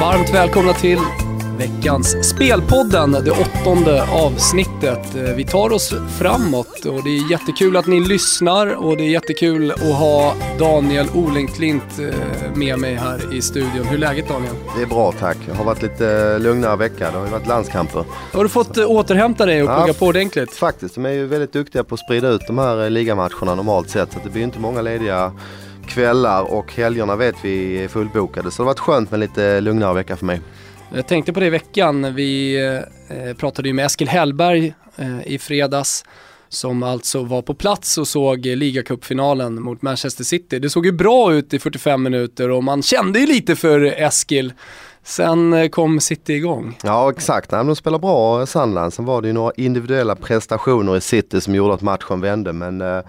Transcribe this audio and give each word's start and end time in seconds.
Varmt 0.00 0.34
välkomna 0.34 0.72
till 0.72 0.98
veckans 1.60 2.28
Spelpodden, 2.28 3.12
det 3.12 3.30
åttonde 3.30 4.02
avsnittet. 4.12 5.14
Eh, 5.16 5.22
Vi 5.36 5.44
tar 5.44 5.72
oss 5.72 5.94
framåt 6.18 6.84
och 6.84 7.04
det 7.04 7.10
är 7.10 7.30
jättekul 7.30 7.76
att 7.76 7.86
ni 7.86 8.00
lyssnar 8.00 8.66
och 8.84 8.96
det 8.96 9.02
är 9.02 9.10
jättekul 9.10 9.70
att 9.70 9.80
ha 9.80 10.34
Daniel 10.58 11.06
Olenklint 11.14 11.82
eh, 11.98 12.14
med 12.54 12.78
mig 12.78 12.94
här 12.94 13.34
i 13.34 13.42
studion. 13.42 13.84
Hur 13.86 13.94
är 13.94 13.98
läget 13.98 14.28
Daniel? 14.28 14.54
Det 14.76 14.82
är 14.82 14.86
bra 14.86 15.12
tack. 15.12 15.36
Det 15.46 15.54
har 15.54 15.64
varit 15.64 15.82
lite 15.82 16.38
lugnare 16.38 16.76
vecka. 16.76 17.10
Det 17.10 17.18
har 17.18 17.24
ju 17.24 17.30
varit 17.32 17.46
landskamper. 17.46 18.04
Har 18.32 18.42
du 18.42 18.48
fått 18.48 18.76
eh, 18.76 18.90
återhämta 18.90 19.46
dig 19.46 19.62
och 19.62 19.70
Ja, 19.70 19.80
pugga 19.80 19.94
på 19.94 20.06
ordentligt? 20.06 20.52
Faktiskt, 20.52 20.94
de 20.94 21.06
är 21.06 21.10
ju 21.10 21.26
väldigt 21.26 21.52
duktiga 21.52 21.84
på 21.84 21.94
att 21.94 22.00
sprida 22.00 22.28
ut 22.28 22.42
de 22.46 22.58
här 22.58 22.84
eh, 22.84 22.90
ligamatcherna 22.90 23.54
normalt 23.54 23.90
sett. 23.90 24.12
Så 24.12 24.18
det 24.24 24.30
blir 24.30 24.42
inte 24.42 24.58
många 24.58 24.82
lediga 24.82 25.32
kvällar 25.86 26.42
och 26.52 26.72
helgerna 26.74 27.16
vet 27.16 27.34
vi 27.42 27.84
är 27.84 27.88
fullbokade. 27.88 28.50
Så 28.50 28.62
det 28.62 28.66
har 28.66 28.70
varit 28.74 28.78
skönt 28.80 29.10
med 29.10 29.20
lite 29.20 29.60
lugnare 29.60 29.94
vecka 29.94 30.16
för 30.16 30.26
mig. 30.26 30.40
Jag 30.94 31.06
tänkte 31.06 31.32
på 31.32 31.40
det 31.40 31.46
i 31.46 31.50
veckan. 31.50 32.14
Vi 32.14 32.60
eh, 33.08 33.34
pratade 33.34 33.68
ju 33.68 33.74
med 33.74 33.86
Eskil 33.86 34.08
Hellberg 34.08 34.74
eh, 34.96 35.26
i 35.26 35.38
fredags 35.38 36.04
som 36.48 36.82
alltså 36.82 37.24
var 37.24 37.42
på 37.42 37.54
plats 37.54 37.98
och 37.98 38.08
såg 38.08 38.46
ligacupfinalen 38.46 39.62
mot 39.62 39.82
Manchester 39.82 40.24
City. 40.24 40.58
Det 40.58 40.70
såg 40.70 40.86
ju 40.86 40.92
bra 40.92 41.32
ut 41.32 41.54
i 41.54 41.58
45 41.58 42.02
minuter 42.02 42.50
och 42.50 42.64
man 42.64 42.82
kände 42.82 43.20
ju 43.20 43.26
lite 43.26 43.56
för 43.56 43.80
Eskil. 43.80 44.52
Sen 45.02 45.52
eh, 45.52 45.68
kom 45.68 46.00
City 46.00 46.32
igång. 46.32 46.78
Ja 46.82 47.10
exakt, 47.10 47.50
Nej, 47.50 47.64
de 47.64 47.76
spelade 47.76 48.00
bra 48.00 48.46
Sandland. 48.46 48.92
Sen 48.92 49.04
var 49.04 49.22
det 49.22 49.28
ju 49.28 49.34
några 49.34 49.52
individuella 49.56 50.16
prestationer 50.16 50.96
i 50.96 51.00
City 51.00 51.40
som 51.40 51.54
gjorde 51.54 51.74
att 51.74 51.82
matchen 51.82 52.20
vände. 52.20 52.52
Men 52.52 52.80
eh, 52.80 53.02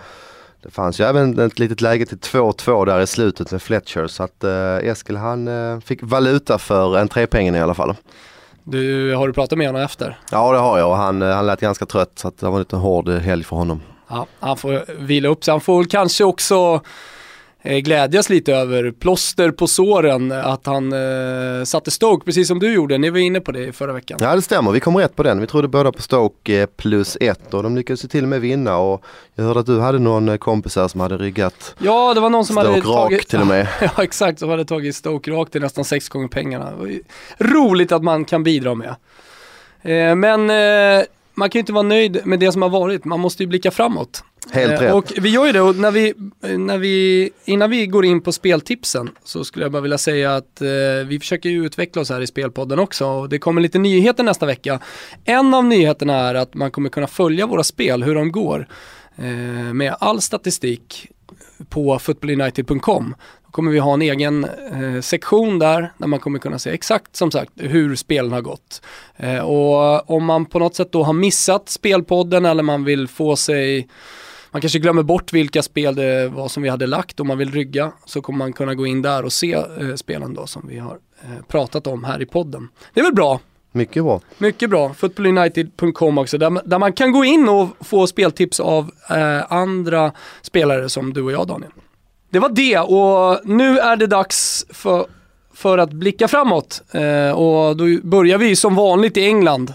det 0.63 0.71
fanns 0.71 0.99
ju 0.99 1.03
även 1.03 1.39
ett 1.39 1.59
litet 1.59 1.81
läge 1.81 2.05
till 2.05 2.17
2-2 2.17 2.85
där 2.85 3.01
i 3.01 3.07
slutet 3.07 3.51
med 3.51 3.61
Fletcher. 3.61 4.07
Så 4.07 4.23
att 4.23 4.43
eh, 4.43 4.75
Eskil 4.75 5.17
han 5.17 5.47
eh, 5.47 5.79
fick 5.79 5.99
valuta 6.03 6.57
för 6.57 6.97
entrépengen 6.97 7.55
i 7.55 7.61
alla 7.61 7.73
fall. 7.73 7.95
Du, 8.63 9.13
har 9.15 9.27
du 9.27 9.33
pratat 9.33 9.57
med 9.57 9.67
honom 9.67 9.81
efter? 9.81 10.19
Ja 10.31 10.51
det 10.51 10.57
har 10.57 10.79
jag 10.79 10.89
och 10.89 10.97
han, 10.97 11.21
eh, 11.21 11.35
han 11.35 11.45
lät 11.45 11.61
ganska 11.61 11.85
trött 11.85 12.11
så 12.15 12.27
att 12.27 12.37
det 12.37 12.45
var 12.45 12.53
en 12.53 12.59
lite 12.59 12.75
hård 12.75 13.09
helg 13.09 13.43
för 13.43 13.55
honom. 13.55 13.81
Ja, 14.07 14.25
han 14.39 14.57
får 14.57 14.85
vila 14.99 15.29
upp 15.29 15.43
sig. 15.43 15.51
Han 15.51 15.61
får 15.61 15.77
väl 15.77 15.87
kanske 15.87 16.23
också 16.23 16.81
glädjas 17.63 18.29
lite 18.29 18.53
över 18.53 18.91
plåster 18.91 19.51
på 19.51 19.67
såren, 19.67 20.31
att 20.31 20.65
han 20.65 20.93
eh, 20.93 21.63
satte 21.63 21.91
Stoke 21.91 22.25
precis 22.25 22.47
som 22.47 22.59
du 22.59 22.73
gjorde. 22.73 22.97
Ni 22.97 23.09
var 23.09 23.19
inne 23.19 23.39
på 23.41 23.51
det 23.51 23.75
förra 23.75 23.93
veckan. 23.93 24.19
Ja 24.21 24.35
det 24.35 24.41
stämmer, 24.41 24.71
vi 24.71 24.79
kom 24.79 24.97
rätt 24.97 25.15
på 25.15 25.23
den. 25.23 25.39
Vi 25.39 25.47
trodde 25.47 25.67
båda 25.67 25.91
på 25.91 26.01
Stoke 26.01 26.61
eh, 26.61 26.65
plus 26.65 27.17
ett 27.21 27.53
och 27.53 27.63
de 27.63 27.75
lyckades 27.75 28.03
ju 28.03 28.07
till 28.07 28.23
och 28.23 28.29
med 28.29 28.41
vinna 28.41 28.77
och 28.77 29.03
jag 29.35 29.43
hörde 29.43 29.59
att 29.59 29.65
du 29.65 29.79
hade 29.79 29.99
någon 29.99 30.29
eh, 30.29 30.37
kompis 30.37 30.75
här 30.75 30.87
som 30.87 30.99
hade 31.01 31.17
ryggat 31.17 31.75
Ja, 31.79 32.13
det 32.13 32.19
var 32.19 32.29
någon 32.29 32.45
som 32.45 32.57
hade 32.57 32.71
Stoke 32.71 32.87
rak 32.87 33.09
tagit... 33.09 33.27
till 33.27 33.41
och 33.41 33.47
med. 33.47 33.67
Ja, 33.81 34.03
exakt. 34.03 34.39
Som 34.39 34.49
hade 34.49 34.65
tagit 34.65 34.95
Stoke 34.95 35.31
rakt 35.31 35.51
till 35.51 35.61
nästan 35.61 35.85
sex 35.85 36.09
gånger 36.09 36.27
pengarna. 36.27 36.73
Roligt 37.37 37.91
att 37.91 38.03
man 38.03 38.25
kan 38.25 38.43
bidra 38.43 38.75
med. 38.75 38.95
Eh, 39.81 40.15
men 40.15 40.49
eh, 40.49 41.05
man 41.33 41.49
kan 41.49 41.59
ju 41.59 41.59
inte 41.59 41.73
vara 41.73 41.83
nöjd 41.83 42.21
med 42.23 42.39
det 42.39 42.51
som 42.51 42.61
har 42.61 42.69
varit. 42.69 43.05
Man 43.05 43.19
måste 43.19 43.43
ju 43.43 43.47
blicka 43.47 43.71
framåt. 43.71 44.23
Helt 44.51 44.71
Eh, 44.71 44.79
rätt. 44.79 44.93
Och 44.93 45.13
vi 45.17 45.29
gör 45.29 45.45
ju 45.45 45.51
det 45.51 45.61
och 45.61 45.75
när 45.75 45.91
vi, 45.91 46.13
när 46.57 46.77
vi, 46.77 47.29
innan 47.45 47.69
vi 47.69 47.87
går 47.87 48.05
in 48.05 48.21
på 48.21 48.31
speltipsen 48.31 49.09
så 49.23 49.43
skulle 49.43 49.65
jag 49.65 49.71
bara 49.71 49.81
vilja 49.81 49.97
säga 49.97 50.35
att 50.35 50.61
eh, 50.61 50.67
vi 51.07 51.19
försöker 51.19 51.49
ju 51.49 51.65
utveckla 51.65 52.01
oss 52.01 52.09
här 52.09 52.21
i 52.21 52.27
Spelpodden 52.27 52.79
också 52.79 53.05
och 53.05 53.29
det 53.29 53.39
kommer 53.39 53.61
lite 53.61 53.79
nyheter 53.79 54.23
nästa 54.23 54.45
vecka. 54.45 54.79
En 55.25 55.53
av 55.53 55.65
nyheterna 55.65 56.15
är 56.15 56.35
att 56.35 56.53
man 56.53 56.71
kommer 56.71 56.89
kunna 56.89 57.07
följa 57.07 57.47
våra 57.47 57.63
spel, 57.63 58.03
hur 58.03 58.15
de 58.15 58.31
går, 58.31 58.67
eh, 59.15 59.73
med 59.73 59.95
all 59.99 60.21
statistik 60.21 61.07
på 61.69 61.99
footballunited.com. 61.99 63.15
Då 63.45 63.51
kommer 63.51 63.71
vi 63.71 63.79
ha 63.79 63.93
en 63.93 64.01
egen 64.01 64.43
eh, 64.45 65.01
sektion 65.01 65.59
där, 65.59 65.91
där 65.97 66.07
man 66.07 66.19
kommer 66.19 66.39
kunna 66.39 66.59
se 66.59 66.69
exakt 66.69 67.15
som 67.15 67.31
sagt 67.31 67.51
hur 67.55 67.95
spelen 67.95 68.31
har 68.31 68.41
gått. 68.41 68.81
Eh, 69.17 69.39
och 69.39 70.09
om 70.09 70.25
man 70.25 70.45
på 70.45 70.59
något 70.59 70.75
sätt 70.75 70.91
då 70.91 71.03
har 71.03 71.13
missat 71.13 71.69
spelpodden 71.69 72.45
eller 72.45 72.63
man 72.63 72.83
vill 72.83 73.07
få 73.07 73.35
sig 73.35 73.87
man 74.51 74.61
kanske 74.61 74.79
glömmer 74.79 75.03
bort 75.03 75.33
vilka 75.33 75.61
spel 75.61 75.95
det 75.95 76.27
var 76.27 76.47
som 76.47 76.63
vi 76.63 76.69
hade 76.69 76.87
lagt 76.87 77.19
om 77.19 77.27
man 77.27 77.37
vill 77.37 77.51
rygga 77.51 77.91
så 78.05 78.21
kommer 78.21 78.37
man 78.39 78.53
kunna 78.53 78.75
gå 78.75 78.85
in 78.85 79.01
där 79.01 79.25
och 79.25 79.33
se 79.33 79.53
eh, 79.53 79.95
spelen 79.95 80.33
då 80.33 80.47
som 80.47 80.65
vi 80.67 80.77
har 80.77 80.97
eh, 81.23 81.45
pratat 81.47 81.87
om 81.87 82.03
här 82.03 82.21
i 82.21 82.25
podden. 82.25 82.67
Det 82.93 82.99
är 82.99 83.03
väl 83.03 83.13
bra? 83.13 83.39
Mycket 83.71 84.03
bra. 84.03 84.21
Mycket 84.37 84.69
bra. 84.69 84.93
Footballunited.com 84.93 86.17
också 86.17 86.37
där, 86.37 86.49
man- 86.49 86.63
där 86.65 86.79
man 86.79 86.93
kan 86.93 87.11
gå 87.11 87.25
in 87.25 87.49
och 87.49 87.67
få 87.79 88.07
speltips 88.07 88.59
av 88.59 88.91
eh, 89.09 89.51
andra 89.53 90.11
spelare 90.41 90.89
som 90.89 91.13
du 91.13 91.21
och 91.21 91.31
jag 91.31 91.47
Daniel. 91.47 91.71
Det 92.29 92.39
var 92.39 92.49
det 92.49 92.77
och 92.79 93.39
nu 93.49 93.79
är 93.79 93.95
det 93.95 94.07
dags 94.07 94.65
för, 94.69 95.05
för 95.53 95.77
att 95.77 95.91
blicka 95.93 96.27
framåt 96.27 96.81
eh, 96.91 97.31
och 97.31 97.77
då 97.77 97.85
börjar 98.03 98.37
vi 98.37 98.55
som 98.55 98.75
vanligt 98.75 99.17
i 99.17 99.25
England. 99.25 99.73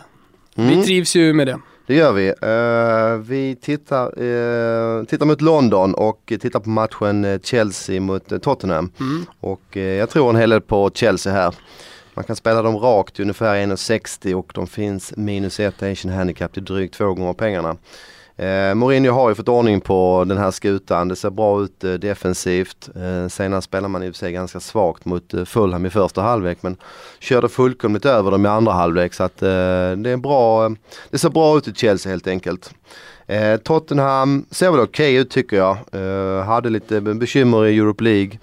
Vi 0.55 0.63
Mm, 0.73 0.83
trivs 0.83 1.17
ju 1.17 1.33
med 1.33 1.47
det. 1.47 1.59
Det 1.87 1.95
gör 1.95 2.13
vi. 2.13 2.29
Eh, 2.29 3.29
vi 3.29 3.57
tittar, 3.57 4.05
eh, 4.07 5.05
tittar 5.05 5.27
mot 5.27 5.41
London 5.41 5.95
och 5.95 6.33
tittar 6.41 6.61
på 6.61 6.69
matchen 6.69 7.25
eh, 7.25 7.41
Chelsea 7.41 8.01
mot 8.01 8.43
Tottenham. 8.43 8.91
Mm. 9.01 9.27
Och 9.41 9.77
eh, 9.77 9.83
jag 9.83 10.11
tror 10.11 10.31
en 10.31 10.37
hel 10.37 10.51
del 10.51 10.61
på 10.61 10.91
Chelsea 10.95 11.33
här. 11.33 11.55
Man 12.15 12.25
kan 12.25 12.37
spela 12.37 12.63
dem 12.63 12.77
rakt 12.77 13.21
ungefär 13.21 13.67
1,60 13.67 14.35
och 14.35 14.53
de 14.55 14.67
finns 14.67 15.17
minus 15.17 15.61
1 15.61 15.83
Asian 15.83 16.13
Handicap 16.13 16.53
till 16.53 16.65
drygt 16.65 16.95
två 16.95 17.15
gånger 17.15 17.33
pengarna. 17.33 17.77
Eh, 18.39 18.75
Mourinho 18.75 19.13
har 19.13 19.29
ju 19.29 19.35
fått 19.35 19.49
ordning 19.49 19.81
på 19.81 20.25
den 20.29 20.39
här 20.39 20.51
skutan. 20.51 21.09
Det 21.09 21.17
ser 21.17 21.31
bra 21.31 21.63
ut 21.63 21.85
eh, 21.85 21.93
defensivt. 21.93 22.89
Eh, 22.97 23.29
senast 23.29 23.65
spelar 23.65 23.89
man 23.89 24.03
i 24.03 24.11
och 24.11 24.15
för 24.15 24.19
sig 24.19 24.33
ganska 24.33 24.61
svagt 24.61 25.05
mot 25.05 25.35
eh, 25.35 25.45
Fulham 25.45 25.87
i 25.87 25.91
första 25.91 26.23
halvlek 26.23 26.59
men 26.63 26.77
körde 27.19 27.49
fullkomligt 27.49 28.05
över 28.05 28.31
dem 28.31 28.47
i 28.47 28.49
andra 28.49 28.73
halvlek 28.73 29.15
så 29.15 29.25
att 29.25 29.43
eh, 29.43 29.49
det 29.97 30.11
är 30.11 30.17
bra. 30.17 30.67
Eh, 30.67 30.71
det 31.11 31.19
ser 31.19 31.31
bra 31.31 31.57
ut 31.59 31.69
i 31.69 31.73
Chelsea 31.75 32.11
helt 32.11 32.27
enkelt. 32.27 32.75
Eh, 33.27 33.57
Tottenham 33.57 34.47
ser 34.51 34.71
väl 34.71 34.81
okej 34.81 35.15
ut 35.15 35.31
tycker 35.31 35.57
jag. 35.57 35.77
Eh, 35.93 36.45
hade 36.45 36.71
lite 36.71 37.01
bekymmer 37.01 37.67
i 37.67 37.79
Europe 37.79 38.05
League. 38.05 38.39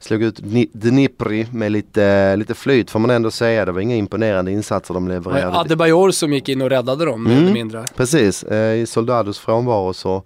Slog 0.00 0.22
ut 0.22 0.40
Dni- 0.40 0.68
Dnipri 0.72 1.46
med 1.52 1.72
lite, 1.72 2.36
lite 2.36 2.54
flyt 2.54 2.90
får 2.90 2.98
man 2.98 3.10
ändå 3.10 3.30
säga. 3.30 3.64
Det 3.64 3.72
var 3.72 3.80
inga 3.80 3.96
imponerande 3.96 4.50
insatser 4.52 4.94
de 4.94 5.08
levererade. 5.08 5.58
Adebayor 5.58 6.10
som 6.10 6.32
gick 6.32 6.48
in 6.48 6.62
och 6.62 6.70
räddade 6.70 7.04
dem 7.04 7.24
mer 7.24 7.30
Mm. 7.32 7.42
eller 7.44 7.52
mindre. 7.54 7.84
Precis, 7.96 8.42
eh, 8.42 8.74
i 8.74 8.86
Soldados 8.86 9.38
frånvaro 9.38 9.92
så 9.92 10.22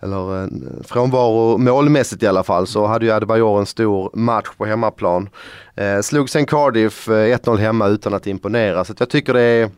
eller 0.00 0.42
eh, 0.42 0.48
frånvaro 0.84 1.58
målmässigt 1.58 2.22
i 2.22 2.26
alla 2.26 2.42
fall 2.44 2.66
så 2.66 2.86
hade 2.86 3.04
ju 3.06 3.12
Adebayor 3.12 3.58
en 3.60 3.66
stor 3.66 4.10
match 4.14 4.46
på 4.56 4.64
hemmaplan. 4.66 5.28
Eh, 5.76 6.00
slog 6.00 6.30
sen 6.30 6.46
Cardiff 6.46 7.08
eh, 7.08 7.12
1-0 7.36 7.56
hemma 7.58 7.86
utan 7.88 8.14
att 8.14 8.26
imponera 8.26 8.84
så 8.84 8.92
att 8.92 9.00
jag 9.00 9.08
tycker 9.10 9.32
det 9.34 9.40
är 9.42 9.70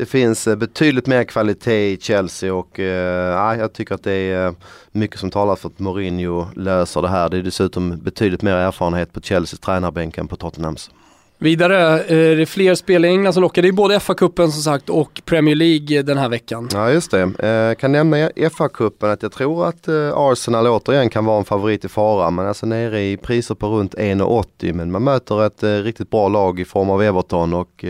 det 0.00 0.06
finns 0.06 0.46
eh, 0.46 0.56
betydligt 0.56 1.06
mer 1.06 1.24
kvalitet 1.24 1.92
i 1.92 1.98
Chelsea 2.00 2.54
och 2.54 2.80
eh, 2.80 3.32
ja, 3.32 3.56
jag 3.56 3.72
tycker 3.72 3.94
att 3.94 4.02
det 4.02 4.12
är 4.12 4.46
eh, 4.46 4.52
mycket 4.92 5.20
som 5.20 5.30
talar 5.30 5.56
för 5.56 5.68
att 5.68 5.78
Mourinho 5.78 6.46
löser 6.56 7.02
det 7.02 7.08
här. 7.08 7.28
Det 7.28 7.38
är 7.38 7.42
dessutom 7.42 7.98
betydligt 7.98 8.42
mer 8.42 8.54
erfarenhet 8.54 9.12
på 9.12 9.20
Chelseas 9.20 9.60
tränarbänk 9.60 10.18
än 10.18 10.28
på 10.28 10.36
Tottenhams. 10.36 10.90
Vidare 11.38 12.00
eh, 12.00 12.30
är 12.32 12.36
det 12.36 12.46
fler 12.46 12.74
spel 12.74 13.04
i 13.04 13.08
England 13.08 13.32
som 13.32 13.40
lockar. 13.40 13.62
Det 13.62 13.68
är 13.68 13.72
både 13.72 13.98
FA-cupen 13.98 14.50
som 14.50 14.62
sagt 14.62 14.90
och 14.90 15.22
Premier 15.24 15.54
League 15.54 16.02
den 16.02 16.18
här 16.18 16.28
veckan. 16.28 16.68
Ja 16.72 16.90
just 16.90 17.10
det. 17.10 17.22
Eh, 17.22 17.74
kan 17.74 17.92
nämna 17.92 18.16
FA-cupen 18.28 19.12
att 19.12 19.22
jag 19.22 19.32
tror 19.32 19.68
att 19.68 19.88
Arsenal 20.14 20.66
återigen 20.66 21.10
kan 21.10 21.24
vara 21.24 21.38
en 21.38 21.44
favorit 21.44 21.84
i 21.84 21.88
fara. 21.88 22.30
Men 22.30 22.46
alltså 22.46 22.66
nere 22.66 23.02
i 23.02 23.16
priser 23.16 23.54
på 23.54 23.66
runt 23.66 23.94
1,80 23.94 24.72
men 24.72 24.92
man 24.92 25.04
möter 25.04 25.46
ett 25.46 25.62
riktigt 25.84 26.10
bra 26.10 26.28
lag 26.28 26.60
i 26.60 26.64
form 26.64 26.90
av 26.90 27.02
Everton 27.02 27.54
och 27.54 27.84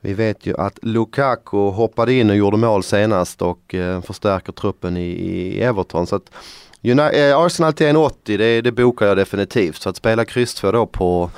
vi 0.00 0.14
vet 0.14 0.46
ju 0.46 0.56
att 0.56 0.78
Lukaku 0.82 1.56
hoppade 1.56 2.12
in 2.12 2.30
och 2.30 2.36
gjorde 2.36 2.56
mål 2.56 2.82
senast 2.82 3.42
och 3.42 3.74
eh, 3.74 4.00
förstärker 4.02 4.52
truppen 4.52 4.96
i, 4.96 5.10
i 5.10 5.62
Everton. 5.62 6.06
Så 6.06 6.16
att 6.16 6.30
eh, 6.82 7.38
Arsenal 7.38 7.72
till 7.72 7.86
1,80 7.86 8.12
det, 8.38 8.60
det 8.60 8.72
bokar 8.72 9.06
jag 9.06 9.16
definitivt. 9.16 9.76
Så 9.82 9.88
att 9.90 9.96
spela 9.96 10.24
kryss 10.24 10.54
2 10.54 10.72
då 10.72 10.86
på 10.86 11.30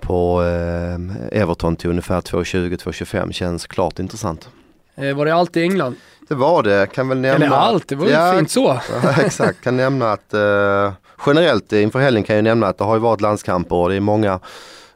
på 0.00 0.42
eh, 0.42 1.40
Everton 1.42 1.76
till 1.76 1.90
ungefär 1.90 2.20
2,20-2,25 2.20 3.32
känns 3.32 3.66
klart 3.66 3.98
intressant. 3.98 4.48
Eh, 4.94 5.16
var 5.16 5.24
det 5.26 5.34
allt 5.34 5.56
i 5.56 5.62
England? 5.62 5.96
Det 6.28 6.34
var 6.34 6.62
det, 6.62 6.86
kan 6.92 7.08
väl 7.08 7.18
nämna. 7.18 7.46
Eller 7.46 7.56
allt, 7.56 7.88
det 7.88 7.96
var 7.96 8.06
ju 8.06 8.12
Ja, 8.12 8.32
fint 8.36 8.50
så. 8.50 8.80
Ja, 9.02 9.22
exakt, 9.22 9.64
kan 9.64 9.76
nämna 9.76 10.12
att 10.12 10.34
eh, 10.34 10.92
generellt 11.26 11.72
inför 11.72 11.98
helgen 11.98 12.24
kan 12.24 12.36
jag 12.36 12.42
nämna 12.42 12.66
att 12.66 12.78
det 12.78 12.84
har 12.84 12.94
ju 12.94 13.00
varit 13.00 13.20
landskamper 13.20 13.76
och 13.76 13.88
det 13.88 13.94
är 13.94 14.00
många 14.00 14.40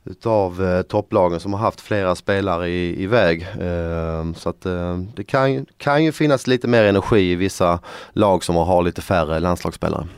utav 0.05 0.65
eh, 0.65 0.83
topplagen 0.83 1.41
som 1.41 1.53
har 1.53 1.61
haft 1.61 1.81
flera 1.81 2.15
spelare 2.15 2.69
i, 2.69 3.03
iväg. 3.03 3.43
Eh, 3.61 4.33
så 4.37 4.49
att 4.49 4.67
eh, 4.67 4.97
det 5.17 5.25
kan, 5.25 5.53
ju- 5.53 5.65
kan 5.77 6.05
ju 6.05 6.13
finnas 6.13 6.47
lite 6.47 6.69
mer 6.69 6.85
energi 6.85 7.31
i 7.31 7.35
vissa 7.35 7.79
lag 8.13 8.45
som 8.45 8.57
har 8.57 8.83
lite 8.83 9.03
färre 9.03 9.41
landslagsspelare. 9.41 10.09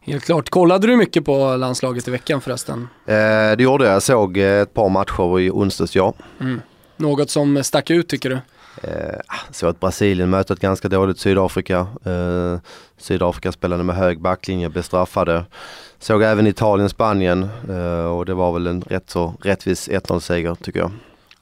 Helt 0.00 0.24
klart. 0.24 0.50
Kollade 0.50 0.86
du 0.86 0.96
mycket 0.96 1.24
på 1.24 1.56
landslaget 1.56 2.08
i 2.08 2.10
veckan 2.10 2.40
förresten? 2.40 2.88
Eh, 3.06 3.14
det 3.56 3.62
gjorde 3.62 3.84
jag. 3.84 3.94
Jag 3.94 4.02
såg 4.02 4.36
eh, 4.36 4.44
ett 4.62 4.74
par 4.74 4.88
matcher 4.88 5.40
i 5.40 5.50
onsdags, 5.50 5.96
ja. 5.96 6.12
Mm. 6.40 6.60
Något 6.96 7.30
som 7.30 7.64
stack 7.64 7.90
ut 7.90 8.08
tycker 8.08 8.30
du? 8.30 8.38
Eh, 8.82 9.18
ah, 9.26 9.52
så 9.52 9.66
att 9.66 9.80
Brasilien 9.80 10.30
mötte 10.30 10.52
ett 10.52 10.60
ganska 10.60 10.88
dåligt 10.88 11.18
Sydafrika. 11.18 11.86
Eh, 12.04 12.58
Sydafrika 12.98 13.52
spelade 13.52 13.84
med 13.84 13.96
hög 13.96 14.20
backlinje, 14.20 14.68
blev 14.68 14.82
straffade. 14.82 15.44
Såg 15.98 16.22
även 16.22 16.46
Italien-Spanien 16.46 17.48
eh, 17.68 18.04
och 18.04 18.26
det 18.26 18.34
var 18.34 18.52
väl 18.52 18.66
en 18.66 18.82
rätt 18.82 19.10
så 19.10 19.34
rättvis 19.42 19.88
1-0 19.88 20.20
seger 20.20 20.54
tycker 20.54 20.80
jag. 20.80 20.90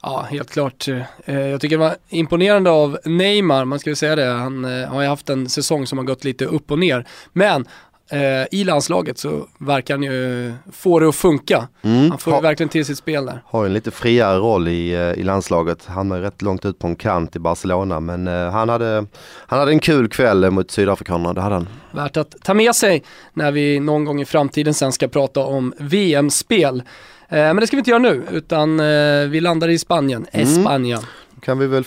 Ja, 0.01 0.25
helt 0.29 0.49
klart. 0.49 0.87
Eh, 1.25 1.39
jag 1.39 1.61
tycker 1.61 1.77
det 1.77 1.83
var 1.83 1.95
imponerande 2.09 2.69
av 2.69 2.97
Neymar, 3.05 3.65
man 3.65 3.79
ska 3.79 3.89
ju 3.89 3.95
säga 3.95 4.15
det. 4.15 4.25
Han 4.25 4.65
eh, 4.65 4.87
har 4.87 5.01
ju 5.01 5.07
haft 5.07 5.29
en 5.29 5.49
säsong 5.49 5.87
som 5.87 5.97
har 5.97 6.05
gått 6.05 6.23
lite 6.23 6.45
upp 6.45 6.71
och 6.71 6.79
ner. 6.79 7.07
Men 7.33 7.65
eh, 8.11 8.19
i 8.51 8.63
landslaget 8.63 9.17
så 9.17 9.47
verkar 9.57 9.93
han 9.93 10.03
ju 10.03 10.53
få 10.71 10.99
det 10.99 11.09
att 11.09 11.15
funka. 11.15 11.67
Mm. 11.81 12.09
Han 12.09 12.19
får 12.19 12.33
ju 12.35 12.41
verkligen 12.41 12.69
till 12.69 12.85
sitt 12.85 12.97
spel 12.97 13.25
där. 13.25 13.41
Har 13.45 13.63
ju 13.63 13.67
en 13.67 13.73
lite 13.73 13.91
friare 13.91 14.37
roll 14.37 14.67
i, 14.67 14.93
eh, 14.93 14.99
i 14.99 15.23
landslaget. 15.23 15.85
Han 15.85 16.11
är 16.11 16.19
rätt 16.21 16.41
långt 16.41 16.65
ut 16.65 16.79
på 16.79 16.87
en 16.87 16.95
kant 16.95 17.35
i 17.35 17.39
Barcelona 17.39 17.99
men 17.99 18.27
eh, 18.27 18.51
han, 18.51 18.69
hade, 18.69 19.05
han 19.47 19.59
hade 19.59 19.71
en 19.71 19.79
kul 19.79 20.07
kväll 20.09 20.51
mot 20.51 20.71
Sydafrikanerna, 20.71 21.33
det 21.33 21.41
hade 21.41 21.55
han. 21.55 21.67
Värt 21.91 22.17
att 22.17 22.35
ta 22.43 22.53
med 22.53 22.75
sig 22.75 23.03
när 23.33 23.51
vi 23.51 23.79
någon 23.79 24.05
gång 24.05 24.21
i 24.21 24.25
framtiden 24.25 24.73
sen 24.73 24.91
ska 24.91 25.07
prata 25.07 25.39
om 25.39 25.73
VM-spel. 25.79 26.83
Eh, 27.29 27.37
men 27.37 27.55
det 27.55 27.67
ska 27.67 27.75
vi 27.75 27.79
inte 27.79 27.89
göra 27.91 27.99
nu, 27.99 28.23
utan 28.31 28.79
eh, 28.79 29.27
vi 29.29 29.39
landar 29.41 29.67
i 29.69 29.77
Spanien, 29.77 30.25
Mm. 30.31 30.47
Espanja. 30.47 30.99
Kan 31.41 31.59
vi 31.59 31.67
väl 31.67 31.83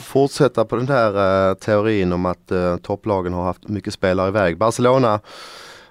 fortsätta 0.00 0.64
på 0.64 0.76
den 0.76 0.88
här 0.88 1.48
eh, 1.50 1.54
teorin 1.54 2.12
om 2.12 2.26
att 2.26 2.50
eh, 2.50 2.76
topplagen 2.76 3.32
har 3.32 3.44
haft 3.44 3.68
mycket 3.68 3.94
spelare 3.94 4.28
iväg. 4.28 4.58
Barcelona 4.58 5.20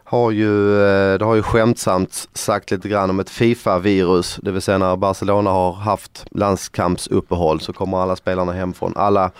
har 0.04 0.32
ju, 0.32 0.82
eh, 0.82 1.18
det 1.18 1.26
har 1.26 1.36
ju 1.36 1.42
skämtsamt 1.42 2.30
sagt 2.34 2.72
lite 2.72 2.90
grann 2.90 3.10
om 3.10 3.20
ett 3.20 3.30
Fifa-virus. 3.30 4.40
Det 4.42 4.52
vill 4.52 4.62
säga 4.62 4.78
när 4.78 4.96
Barcelona 4.96 5.50
har 5.50 5.74
haft 5.74 6.26
landskampsuppehåll 6.32 7.60
så 7.60 7.74
kommer 7.74 7.98
alla 7.98 8.16
spelarna 8.16 8.52
hem 8.52 8.74
från 8.74 8.94
alla 8.96 9.32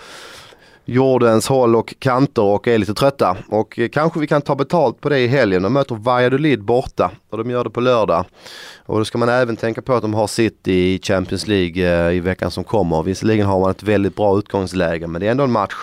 jordens 0.90 1.48
håll 1.48 1.76
och 1.76 1.94
kanter 1.98 2.42
och 2.42 2.68
är 2.68 2.78
lite 2.78 2.94
trötta. 2.94 3.36
Och 3.48 3.78
eh, 3.78 3.88
kanske 3.88 4.20
vi 4.20 4.26
kan 4.26 4.42
ta 4.42 4.54
betalt 4.54 5.00
på 5.00 5.08
det 5.08 5.18
i 5.18 5.26
helgen. 5.26 5.62
De 5.62 5.72
möter 5.72 5.94
Valladolid 5.94 6.62
borta 6.62 7.10
och 7.30 7.38
de 7.38 7.50
gör 7.50 7.64
det 7.64 7.70
på 7.70 7.80
lördag. 7.80 8.24
Och 8.86 8.98
då 8.98 9.04
ska 9.04 9.18
man 9.18 9.28
även 9.28 9.56
tänka 9.56 9.82
på 9.82 9.94
att 9.94 10.02
de 10.02 10.14
har 10.14 10.26
sitt 10.26 10.68
i 10.68 11.00
Champions 11.02 11.46
League 11.46 12.06
eh, 12.06 12.16
i 12.16 12.20
veckan 12.20 12.50
som 12.50 12.64
kommer. 12.64 13.02
Visserligen 13.02 13.46
har 13.46 13.60
man 13.60 13.70
ett 13.70 13.82
väldigt 13.82 14.16
bra 14.16 14.38
utgångsläge 14.38 15.06
men 15.06 15.20
det 15.20 15.26
är 15.26 15.30
ändå 15.30 15.44
en 15.44 15.52
match 15.52 15.74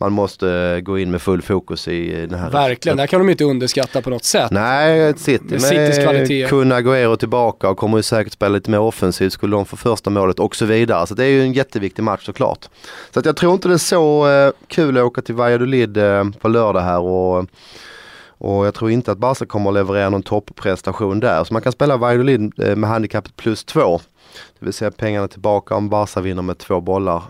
man 0.00 0.12
måste 0.12 0.50
eh, 0.50 0.80
gå 0.80 0.98
in 0.98 1.10
med 1.10 1.22
full 1.22 1.42
fokus 1.42 1.88
i 1.88 2.26
den 2.26 2.38
här. 2.38 2.50
Verkligen, 2.50 2.96
det 2.96 3.02
här 3.02 3.06
kan 3.06 3.20
de 3.20 3.30
inte 3.30 3.44
underskatta 3.44 4.02
på 4.02 4.10
något 4.10 4.24
sätt. 4.24 4.50
Nej, 4.50 5.14
City 5.18 5.44
Med 5.48 5.62
Citys 5.62 5.98
kvalitet. 5.98 6.40
med 6.40 6.50
Kun 6.50 6.72
Agüero 6.72 7.16
tillbaka 7.16 7.68
och 7.70 7.76
kommer 7.76 7.96
ju 7.96 8.02
säkert 8.02 8.32
spela 8.32 8.54
lite 8.54 8.70
mer 8.70 8.80
offensivt 8.80 9.32
skulle 9.32 9.56
de 9.56 9.66
få 9.66 9.76
första 9.76 10.10
målet 10.10 10.38
och 10.38 10.56
så 10.56 10.64
vidare. 10.66 11.06
Så 11.06 11.14
det 11.14 11.24
är 11.24 11.28
ju 11.28 11.42
en 11.42 11.52
jätteviktig 11.52 12.02
match 12.02 12.26
såklart. 12.26 12.68
Så 13.14 13.20
att 13.20 13.26
jag 13.26 13.36
tror 13.36 13.52
inte 13.52 13.68
det 13.68 13.74
är 13.74 13.78
så 13.78 14.28
eh, 14.28 14.52
kul 14.66 14.98
att 14.98 15.04
åka 15.04 15.22
till 15.22 15.34
Valladolid 15.34 15.96
eh, 15.96 16.24
på 16.40 16.48
lördag 16.48 16.80
här 16.80 17.00
och 17.00 17.46
och 18.42 18.66
jag 18.66 18.74
tror 18.74 18.90
inte 18.90 19.12
att 19.12 19.18
Barca 19.18 19.46
kommer 19.46 19.70
att 19.70 19.74
leverera 19.74 20.10
någon 20.10 20.22
topprestation 20.22 21.20
där. 21.20 21.44
Så 21.44 21.52
man 21.52 21.62
kan 21.62 21.72
spela 21.72 21.96
Valladolid 21.96 22.52
eh, 22.62 22.76
med 22.76 22.90
handikappet 22.90 23.36
plus 23.36 23.64
två. 23.64 24.00
Det 24.58 24.64
vill 24.64 24.74
säga 24.74 24.90
pengarna 24.90 25.28
tillbaka 25.28 25.74
om 25.74 25.88
Barca 25.88 26.20
vinner 26.20 26.42
med 26.42 26.58
två 26.58 26.80
bollar. 26.80 27.22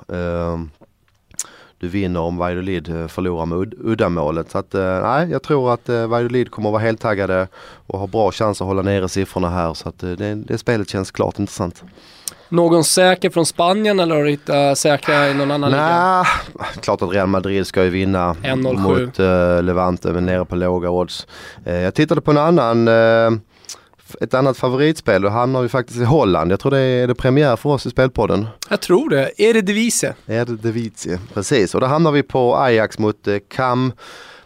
Du 1.81 1.89
vinner 1.89 2.21
om 2.21 2.37
Valladolid 2.37 2.89
eh, 2.89 3.07
förlorar 3.09 3.47
med 3.47 3.59
ud- 3.59 3.75
uddamålet. 3.85 4.51
Så 4.51 4.59
att, 4.59 4.75
eh, 4.75 5.01
nej, 5.03 5.31
jag 5.31 5.43
tror 5.43 5.73
att 5.75 5.89
eh, 5.89 6.07
Valladolid 6.07 6.51
kommer 6.51 6.69
att 6.69 6.73
vara 6.73 6.83
helt 6.83 7.01
taggade 7.01 7.49
och 7.87 7.99
har 7.99 8.07
bra 8.07 8.33
chans 8.33 8.61
att 8.61 8.67
hålla 8.67 8.83
nere 8.83 9.09
siffrorna 9.09 9.51
här. 9.51 9.75
Så 9.75 9.89
att 9.89 9.99
det, 9.99 10.35
det 10.35 10.59
spelet 10.59 10.89
känns 10.89 11.11
klart 11.11 11.39
intressant. 11.39 11.83
Någon 12.49 12.85
säker 12.85 13.31
från 13.31 13.47
Spanien 13.47 14.01
eller 14.01 14.15
har 14.17 14.25
du 14.25 14.31
hittat 14.31 14.79
säkra 14.79 15.29
i 15.29 15.35
någon 15.35 15.51
annan 15.51 15.71
liga? 15.71 15.83
Nej, 16.59 16.69
klart 16.81 17.03
att 17.03 17.11
Real 17.13 17.27
Madrid 17.29 17.67
ska 17.67 17.85
ju 17.85 17.91
vinna 17.91 18.33
1-0-7. 18.33 18.77
mot 19.07 19.21
uh, 19.21 19.63
Levante 19.63 20.13
men 20.13 20.27
nere 20.27 20.45
på 20.45 20.57
låga 20.57 20.91
odds. 20.91 21.27
Eh, 21.65 21.75
jag 21.77 21.95
tittade 21.95 22.21
på 22.21 22.31
en 22.31 22.39
annan, 22.39 22.89
f- 22.89 23.41
ett 24.21 24.35
annat 24.35 24.57
favoritspel 24.57 25.25
och 25.25 25.33
hamnar 25.33 25.63
vi 25.63 25.69
faktiskt 25.69 26.01
i 26.01 26.05
Holland. 26.05 26.53
Jag 26.53 26.61
tror 26.61 26.71
det 26.71 26.79
är, 26.79 27.03
är 27.03 27.07
det 27.07 27.15
premiär 27.15 27.57
för 27.57 27.71
oss 27.71 27.87
i 27.87 27.91
Spelpodden. 27.91 28.47
Jag 28.69 28.81
tror 28.81 29.11
det. 29.11 29.31
Är 29.37 29.55
det 29.55 29.63
Devise? 29.63 30.15
Precis, 31.35 31.75
och 31.75 31.81
då 31.81 31.87
hamnar 31.87 32.13
vi 32.13 32.23
på 32.23 32.57
Ajax 32.57 32.99
mot 32.99 33.29
eh, 33.29 33.37
Cam 33.49 33.93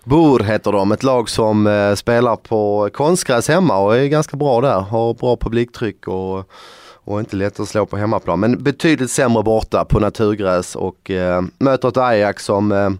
Bur 0.04 0.42
heter 0.42 0.72
de, 0.72 0.92
ett 0.92 1.02
lag 1.02 1.28
som 1.28 1.66
eh, 1.66 1.94
spelar 1.94 2.36
på 2.36 2.90
konstgräs 2.92 3.48
hemma 3.48 3.78
och 3.78 3.96
är 3.96 4.06
ganska 4.06 4.36
bra 4.36 4.60
där. 4.60 4.80
Har 4.80 5.14
bra 5.14 5.36
publiktryck 5.36 6.08
och, 6.08 6.50
och 7.04 7.20
inte 7.20 7.36
lätt 7.36 7.60
att 7.60 7.68
slå 7.68 7.86
på 7.86 7.96
hemmaplan. 7.96 8.40
Men 8.40 8.62
betydligt 8.62 9.10
sämre 9.10 9.42
borta 9.42 9.84
på 9.84 10.00
naturgräs 10.00 10.76
och 10.76 11.10
eh, 11.10 11.42
möter 11.58 11.88
ett 11.88 11.96
Ajax 11.96 12.44
som 12.44 12.72
eh, 12.72 12.90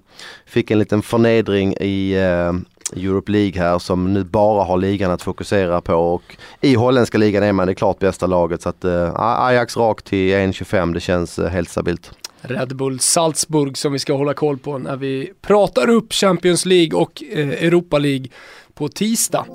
fick 0.47 0.71
en 0.71 0.79
liten 0.79 1.03
förnedring 1.03 1.75
i 1.75 2.13
eh, 2.13 2.53
Europe 2.97 3.33
League 3.33 3.63
här 3.63 3.79
som 3.79 4.15
nu 4.15 4.25
bara 4.25 4.65
har 4.65 4.77
ligan 4.77 5.11
att 5.11 5.23
fokusera 5.23 5.81
på 5.81 5.95
och 5.95 6.37
i 6.61 6.75
holländska 6.75 7.19
ligan 7.19 7.43
är 7.43 7.53
man 7.53 7.67
det 7.67 7.75
klart 7.75 7.99
bästa 7.99 8.27
laget 8.27 8.63
så 8.63 8.69
att 8.69 8.85
eh, 8.85 9.21
Ajax 9.21 9.77
rakt 9.77 10.05
till 10.05 10.35
1,25 10.35 10.95
det 10.95 11.01
känns 11.01 11.39
eh, 11.39 11.49
helt 11.49 11.69
stabilt. 11.69 12.11
Red 12.41 12.77
Bull 12.77 13.01
Salzburg 13.01 13.79
som 13.79 13.93
vi 13.93 13.99
ska 13.99 14.13
hålla 14.13 14.35
koll 14.35 14.59
på 14.59 14.79
när 14.79 14.97
vi 14.97 15.33
pratar 15.43 15.91
upp 15.91 16.13
Champions 16.13 16.67
League 16.67 16.99
och 17.01 17.23
eh, 17.33 17.49
Europa 17.49 17.99
League 17.99 18.27
på 18.75 18.89
tisdag. 18.89 19.47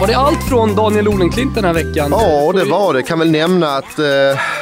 Var 0.00 0.06
det 0.06 0.16
allt 0.16 0.42
från 0.42 0.74
Daniel 0.74 1.08
Olenklint 1.08 1.54
den 1.54 1.64
här 1.64 1.74
veckan? 1.74 2.08
Ja, 2.10 2.52
det 2.52 2.64
var 2.64 2.94
det. 2.94 3.02
Kan 3.02 3.18
väl 3.18 3.30
nämna 3.30 3.76
att 3.76 3.98
eh, 3.98 4.04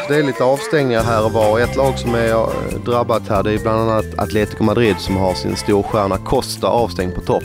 det 0.09 0.17
är 0.17 0.23
lite 0.23 0.45
avstängningar 0.45 1.03
här 1.03 1.25
och 1.25 1.33
var. 1.33 1.61
Ett 1.61 1.77
lag 1.77 1.99
som 1.99 2.15
är 2.15 2.31
eh, 2.31 2.81
drabbat 2.85 3.29
här 3.29 3.43
det 3.43 3.53
är 3.53 3.59
bland 3.59 3.91
annat 3.91 4.19
Atletico 4.19 4.65
Madrid 4.65 4.97
som 4.99 5.17
har 5.17 5.35
sin 5.35 5.57
storstjärna 5.57 6.17
Costa 6.17 6.67
avstängd 6.67 7.15
på 7.15 7.21
topp. 7.21 7.45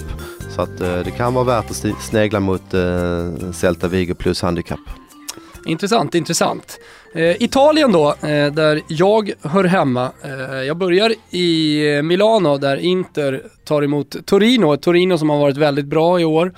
Så 0.56 0.62
att 0.62 0.82
eh, 0.82 1.00
det 1.00 1.12
kan 1.12 1.34
vara 1.34 1.46
värt 1.46 1.70
att 1.70 2.02
snegla 2.02 2.40
mot 2.40 2.74
eh, 2.74 3.52
Celta 3.54 3.88
Vigo 3.88 4.14
plus 4.14 4.42
handikapp. 4.42 4.80
Intressant, 5.66 6.16
intressant. 6.16 6.80
Eh, 7.14 7.44
Italien 7.44 7.92
då, 7.92 8.10
eh, 8.10 8.54
där 8.54 8.82
jag 8.88 9.32
hör 9.42 9.64
hemma. 9.64 10.12
Eh, 10.22 10.64
jag 10.64 10.78
börjar 10.78 11.14
i 11.30 11.80
eh, 11.96 12.02
Milano 12.02 12.58
där 12.58 12.78
Inter 12.78 13.44
tar 13.64 13.82
emot 13.82 14.26
Torino. 14.26 14.78
Torino 14.78 15.18
som 15.18 15.30
har 15.30 15.38
varit 15.38 15.58
väldigt 15.58 15.86
bra 15.86 16.20
i 16.20 16.26
år. 16.26 16.54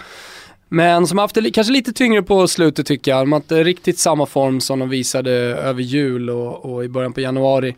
Men 0.76 1.08
som 1.08 1.18
har 1.18 1.24
haft 1.24 1.36
det 1.36 1.42
li- 1.42 1.52
kanske 1.52 1.74
lite 1.74 1.94
tyngre 1.94 2.24
på 2.24 2.48
slutet 2.48 2.86
tycker 2.88 3.12
jag. 3.12 3.22
De 3.22 3.32
har 3.32 3.40
inte 3.40 3.64
riktigt 3.64 4.00
samma 4.00 4.26
form 4.26 4.62
som 4.62 4.80
de 4.80 4.90
visade 4.90 5.32
över 5.32 5.82
jul 5.82 6.30
och, 6.30 6.66
och 6.66 6.84
i 6.86 6.88
början 6.88 7.14
på 7.14 7.22
januari. 7.22 7.76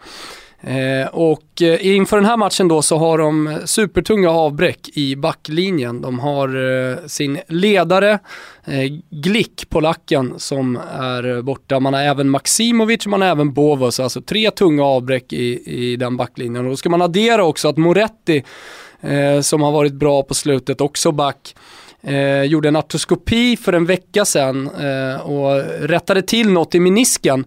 Eh, 0.62 1.08
och 1.12 1.62
eh, 1.62 1.96
inför 1.96 2.18
den 2.18 2.26
här 2.26 2.38
matchen 2.38 2.68
då 2.68 2.82
så 2.82 2.98
har 2.98 3.18
de 3.18 3.58
supertunga 3.66 4.30
avbräck 4.30 4.90
i 4.94 5.16
backlinjen. 5.16 6.02
De 6.02 6.20
har 6.20 6.48
eh, 6.90 6.98
sin 7.08 7.40
ledare 7.48 8.20
eh, 8.66 8.92
Glick, 9.10 9.70
polacken, 9.70 10.34
som 10.38 10.76
är 11.00 11.42
borta. 11.42 11.80
Man 11.80 11.94
har 11.94 12.02
även 12.02 12.30
Maximovic 12.30 13.08
man 13.08 13.22
har 13.22 13.30
även 13.30 13.54
Bovos, 13.54 14.00
alltså 14.00 14.22
tre 14.22 14.52
tunga 14.52 14.84
avbräck 14.84 15.34
i, 15.34 15.64
i 15.66 15.96
den 15.96 16.18
backlinjen. 16.18 16.66
Och 16.66 16.70
då 16.72 16.76
ska 16.78 16.90
man 16.90 17.02
addera 17.02 17.44
också 17.44 17.68
att 17.68 17.78
Moretti, 17.78 18.44
eh, 19.02 19.42
som 19.42 19.62
har 19.62 19.72
varit 19.72 19.94
bra 19.94 20.24
på 20.24 20.34
slutet, 20.34 20.82
också 20.82 21.12
back, 21.12 21.56
eh, 22.04 22.44
gjorde 22.44 22.68
en 22.68 22.76
artroskopi 22.76 23.58
för 23.58 23.74
en 23.74 23.86
vecka 23.86 24.26
sedan 24.26 24.70
eh, 24.80 25.22
och 25.22 25.56
rättade 25.90 26.22
till 26.22 26.50
något 26.50 26.76
i 26.76 26.80
menisken 26.80 27.46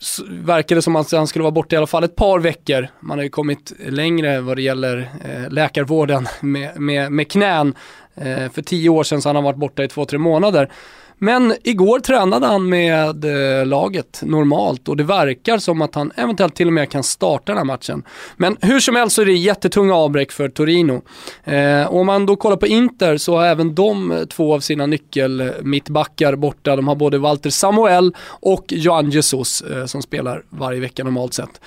s- 0.00 0.20
verkade 0.28 0.82
som 0.82 0.96
att 0.96 1.12
han 1.12 1.26
skulle 1.26 1.42
vara 1.42 1.50
borta 1.52 1.74
i 1.74 1.78
alla 1.78 1.86
fall 1.86 2.04
ett 2.04 2.16
par 2.16 2.38
veckor. 2.40 2.88
Man 3.00 3.18
har 3.18 3.22
ju 3.24 3.30
kommit 3.30 3.72
längre 3.88 4.40
vad 4.40 4.56
det 4.56 4.62
gäller 4.62 5.10
eh, 5.24 5.50
läkarvården 5.50 6.28
med, 6.40 6.80
med, 6.80 7.12
med 7.12 7.30
knän. 7.30 7.74
Eh, 8.14 8.50
för 8.52 8.62
tio 8.62 8.88
år 8.88 9.04
sedan 9.04 9.22
så 9.22 9.28
han 9.28 9.36
har 9.36 9.42
varit 9.42 9.56
borta 9.58 9.84
i 9.84 9.88
två, 9.88 10.04
tre 10.04 10.18
månader. 10.18 10.70
Men 11.18 11.54
igår 11.64 12.00
tränade 12.00 12.46
han 12.46 12.68
med 12.68 13.24
eh, 13.24 13.66
laget 13.66 14.20
normalt 14.22 14.88
och 14.88 14.96
det 14.96 15.04
verkar 15.04 15.58
som 15.58 15.82
att 15.82 15.94
han 15.94 16.12
eventuellt 16.16 16.54
till 16.54 16.66
och 16.66 16.72
med 16.72 16.90
kan 16.90 17.02
starta 17.02 17.52
den 17.52 17.56
här 17.56 17.64
matchen. 17.64 18.02
Men 18.36 18.56
hur 18.60 18.80
som 18.80 18.96
helst 18.96 19.16
så 19.16 19.22
är 19.22 19.26
det 19.26 19.32
jättetunga 19.32 19.94
avbräck 19.94 20.32
för 20.32 20.48
Torino. 20.48 21.02
Eh, 21.44 21.86
och 21.86 22.00
om 22.00 22.06
man 22.06 22.26
då 22.26 22.36
kollar 22.36 22.56
på 22.56 22.66
Inter 22.66 23.16
så 23.16 23.36
har 23.36 23.46
även 23.46 23.74
de 23.74 24.12
eh, 24.12 24.24
två 24.24 24.54
av 24.54 24.60
sina 24.60 24.86
nyckelmittbackar 24.86 26.36
borta. 26.36 26.76
De 26.76 26.88
har 26.88 26.94
både 26.94 27.18
Walter 27.18 27.50
Samuel 27.50 28.14
och 28.26 28.64
Joan 28.68 29.10
Jesus 29.10 29.60
eh, 29.60 29.86
som 29.86 30.02
spelar 30.02 30.42
varje 30.50 30.80
vecka 30.80 31.04
normalt 31.04 31.34
sett. 31.34 31.60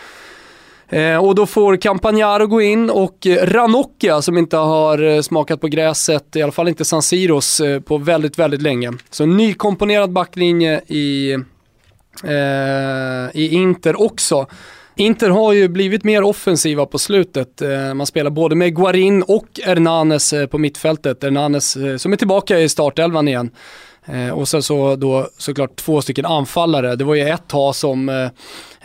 Eh, 0.91 1.25
och 1.25 1.35
då 1.35 1.45
får 1.45 1.77
Campagnaro 1.77 2.47
gå 2.47 2.61
in 2.61 2.89
och 2.89 3.27
eh, 3.27 3.45
Ranocchia 3.45 4.21
som 4.21 4.37
inte 4.37 4.57
har 4.57 5.03
eh, 5.03 5.21
smakat 5.21 5.61
på 5.61 5.67
gräset, 5.67 6.35
i 6.35 6.41
alla 6.41 6.51
fall 6.51 6.67
inte 6.67 6.85
San 6.85 7.01
Siros, 7.01 7.59
eh, 7.59 7.79
på 7.79 7.97
väldigt, 7.97 8.39
väldigt 8.39 8.61
länge. 8.61 8.91
Så 9.09 9.23
en 9.23 9.37
nykomponerad 9.37 10.11
backlinje 10.11 10.81
i, 10.87 11.33
eh, 12.23 13.29
i 13.33 13.49
Inter 13.51 14.01
också. 14.01 14.47
Inter 14.95 15.29
har 15.29 15.53
ju 15.53 15.67
blivit 15.67 16.03
mer 16.03 16.23
offensiva 16.23 16.85
på 16.85 16.99
slutet. 16.99 17.61
Man 17.95 18.07
spelar 18.07 18.29
både 18.29 18.55
med 18.55 18.75
Guarin 18.75 19.23
och 19.23 19.47
Hernanes 19.63 20.33
på 20.49 20.57
mittfältet. 20.57 21.23
Hernanes 21.23 21.77
som 22.01 22.13
är 22.13 22.15
tillbaka 22.15 22.59
i 22.59 22.69
startelvan 22.69 23.27
igen. 23.27 23.51
Eh, 24.05 24.29
Och 24.29 24.47
sen 24.47 24.63
så 24.63 24.95
då 24.95 25.29
såklart 25.37 25.75
två 25.75 26.01
stycken 26.01 26.25
anfallare. 26.25 26.95
Det 26.95 27.03
var 27.03 27.15
ju 27.15 27.21
ett 27.21 27.47
tag 27.47 27.75
som 27.75 28.09
eh, 28.09 28.25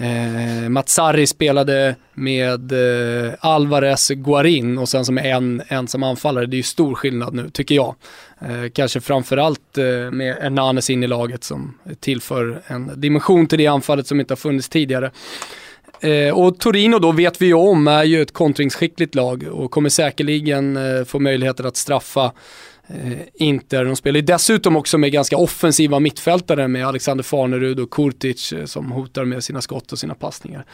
eh 0.06 0.68
Matsari 0.68 1.26
spelade 1.26 1.96
med 2.14 2.72
eh, 2.72 3.32
Alvarez 3.40 4.08
Guarin 4.08 4.78
och 4.78 4.88
sen 4.88 5.04
som 5.04 5.18
en 5.18 5.62
ensam 5.68 6.02
anfallare. 6.02 6.46
Det 6.46 6.54
är 6.54 6.58
ju 6.58 6.62
stor 6.62 6.94
skillnad 6.94 7.34
nu 7.34 7.50
tycker 7.50 7.74
jag. 7.74 7.94
Eh, 8.40 8.70
kanske 8.72 9.00
framförallt 9.00 9.78
eh, 9.78 10.10
med 10.10 10.36
Hernanes 10.36 10.90
in 10.90 11.02
i 11.02 11.06
laget 11.06 11.44
som 11.44 11.78
tillför 12.00 12.62
en 12.66 13.00
dimension 13.00 13.46
till 13.46 13.58
det 13.58 13.66
anfallet 13.66 14.06
som 14.06 14.20
inte 14.20 14.32
har 14.32 14.36
funnits 14.36 14.68
tidigare. 14.68 15.10
Eh, 16.00 16.38
och 16.38 16.58
Torino 16.58 16.98
då 16.98 17.12
vet 17.12 17.42
vi 17.42 17.46
ju 17.46 17.54
om 17.54 17.88
är 17.88 18.04
ju 18.04 18.22
ett 18.22 18.32
kontringsskickligt 18.32 19.14
lag 19.14 19.48
och 19.52 19.70
kommer 19.70 19.88
säkerligen 19.88 20.76
eh, 20.76 21.04
få 21.04 21.18
möjligheter 21.18 21.64
att 21.64 21.76
straffa 21.76 22.32
Eh, 22.88 23.18
Inter. 23.34 23.84
De 23.84 23.96
spelar 23.96 24.16
ju 24.16 24.26
dessutom 24.26 24.76
också 24.76 24.98
med 24.98 25.12
ganska 25.12 25.36
offensiva 25.36 26.00
mittfältare 26.00 26.68
med 26.68 26.86
Alexander 26.86 27.24
Farnerud 27.24 27.80
och 27.80 27.90
Kurtic 27.90 28.52
eh, 28.52 28.64
som 28.64 28.92
hotar 28.92 29.24
med 29.24 29.44
sina 29.44 29.60
skott 29.60 29.92
och 29.92 29.98
sina 29.98 30.14
passningar. 30.14 30.64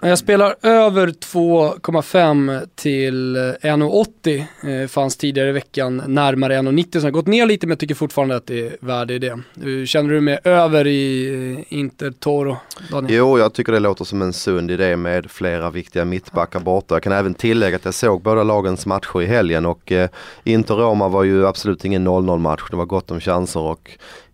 Jag 0.00 0.18
spelar 0.18 0.54
över 0.62 1.06
2,5 1.06 2.68
till 2.74 3.36
eh, 3.36 3.40
1,80. 3.40 4.86
Fanns 4.86 5.16
tidigare 5.16 5.48
i 5.48 5.52
veckan 5.52 6.02
närmare 6.06 6.58
1,90 6.58 6.92
så 6.92 6.98
jag 6.98 7.02
har 7.02 7.10
gått 7.10 7.26
ner 7.26 7.46
lite 7.46 7.66
men 7.66 7.72
jag 7.72 7.78
tycker 7.78 7.94
fortfarande 7.94 8.36
att 8.36 8.46
det 8.46 8.66
är 8.66 8.76
värde 8.80 9.14
i 9.14 9.18
det. 9.18 9.40
Hur 9.54 9.86
Känner 9.86 10.10
du 10.10 10.20
med 10.20 10.38
över 10.44 10.86
i 10.86 11.64
Inter 11.68 12.10
Toro, 12.10 12.56
Daniel? 12.90 13.14
Jo, 13.14 13.38
jag 13.38 13.54
tycker 13.54 13.72
det 13.72 13.80
låter 13.80 14.04
som 14.04 14.22
en 14.22 14.32
sund 14.32 14.70
idé 14.70 14.96
med 14.96 15.30
flera 15.30 15.70
viktiga 15.70 16.04
mittbackar 16.04 16.60
borta. 16.60 16.94
Jag 16.94 17.02
kan 17.02 17.12
även 17.12 17.34
tillägga 17.34 17.76
att 17.76 17.84
jag 17.84 17.94
såg 17.94 18.22
båda 18.22 18.42
lagens 18.42 18.86
matcher 18.86 19.22
i 19.22 19.26
helgen 19.26 19.66
och 19.66 19.92
Inter-Roma 20.44 21.08
var 21.08 21.24
ju 21.24 21.46
absolut 21.46 21.59
Absolut 21.60 21.84
ingen 21.84 22.08
0-0 22.08 22.38
match. 22.38 22.62
Det 22.70 22.76
var 22.76 22.84
gott 22.84 23.10
om 23.10 23.20
chanser 23.20 23.60
och 23.60 23.90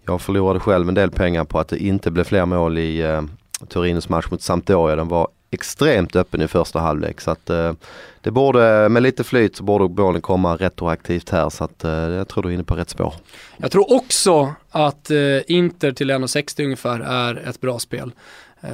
jag 0.06 0.20
förlorade 0.20 0.60
själv 0.60 0.88
en 0.88 0.94
del 0.94 1.10
pengar 1.10 1.44
på 1.44 1.58
att 1.58 1.68
det 1.68 1.78
inte 1.78 2.10
blev 2.10 2.24
fler 2.24 2.46
mål 2.46 2.78
i 2.78 3.00
eh, 3.00 3.22
Torinos 3.68 4.08
match 4.08 4.26
mot 4.30 4.42
Sampdoria. 4.42 4.96
Den 4.96 5.08
var 5.08 5.28
extremt 5.50 6.16
öppen 6.16 6.42
i 6.42 6.48
första 6.48 6.80
halvlek 6.80 7.20
så 7.20 7.30
att 7.30 7.50
eh, 7.50 7.72
det 8.20 8.30
borde, 8.30 8.88
med 8.88 9.02
lite 9.02 9.24
flyt 9.24 9.56
så 9.56 9.62
borde 9.62 10.02
målen 10.02 10.20
komma 10.20 10.56
retroaktivt 10.56 11.30
här 11.30 11.50
så 11.50 11.64
att 11.64 11.84
eh, 11.84 11.90
jag 11.90 12.28
tror 12.28 12.42
du 12.42 12.48
är 12.48 12.52
inne 12.52 12.64
på 12.64 12.74
rätt 12.74 12.90
spår. 12.90 13.14
Jag 13.56 13.70
tror 13.70 13.94
också 13.94 14.54
att 14.70 15.10
eh, 15.10 15.16
Inter 15.46 15.92
till 15.92 16.10
1,60 16.10 16.64
ungefär 16.64 17.00
är 17.00 17.48
ett 17.48 17.60
bra 17.60 17.78
spel. 17.78 18.12
Eh, 18.60 18.70